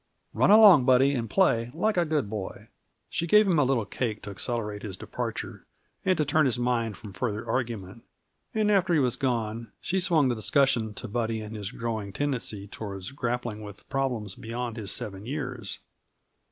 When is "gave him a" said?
3.27-3.63